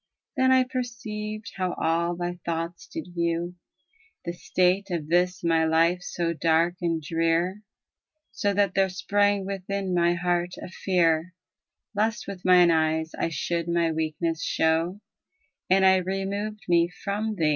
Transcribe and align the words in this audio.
Then 0.35 0.51
I 0.51 0.63
perceived 0.63 1.51
how 1.57 1.73
all 1.73 2.15
thy 2.15 2.39
thoughts 2.43 2.87
did 2.87 3.09
view 3.13 3.53
^ 3.57 3.59
The 4.25 4.33
state 4.33 4.89
of 4.89 5.07
this 5.09 5.43
my 5.43 5.63
life 5.65 6.01
so 6.01 6.33
dark 6.33 6.77
and 6.81 6.99
drear. 7.03 7.61
So 8.31 8.51
that 8.51 8.73
there 8.73 8.89
sprang 8.89 9.45
within 9.45 9.93
my 9.93 10.15
heart 10.15 10.55
a 10.59 10.69
fear 10.69 11.35
Lest 11.93 12.25
with 12.27 12.43
mine 12.43 12.71
eyes 12.71 13.11
I 13.13 13.29
should 13.29 13.67
my 13.67 13.91
weakness 13.91 14.43
show; 14.43 14.99
SONNET 15.71 16.07
XXV 16.07 16.89
From 17.03 17.35
y. 17.37 17.43
N. 17.43 17.49